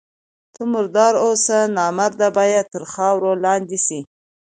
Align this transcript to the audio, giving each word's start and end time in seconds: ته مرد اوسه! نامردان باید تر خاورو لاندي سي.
ته 0.53 0.61
مرد 0.73 0.95
اوسه! 1.25 1.57
نامردان 1.77 2.31
باید 2.37 2.65
تر 2.73 2.83
خاورو 2.91 3.31
لاندي 3.43 3.79
سي. 3.87 3.99